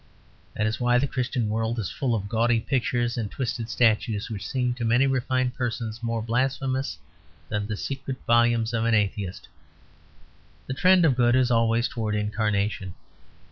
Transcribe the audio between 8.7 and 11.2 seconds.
of an atheist. The trend of